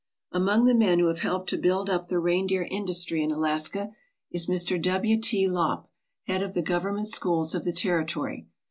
[0.31, 3.91] Among the men who have helped to build up the rein deer industry in Alaska
[4.31, 4.81] is Mr.
[4.81, 5.21] W.
[5.21, 5.47] T.
[5.47, 5.91] Lopp,
[6.23, 8.47] head of the government schools of the territory.